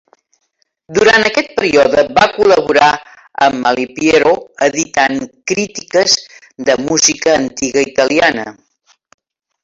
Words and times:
Durant 0.97 1.25
aquest 1.29 1.51
període 1.57 2.05
va 2.19 2.23
col·laborar 2.37 2.87
amb 3.47 3.59
Malipiero 3.65 4.31
editant 4.67 5.19
crítiques 5.51 6.15
de 6.71 6.77
música 6.87 7.35
antiga 7.43 7.85
italiana. 7.91 8.47